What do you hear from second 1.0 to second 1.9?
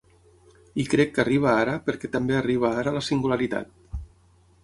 que arriba ara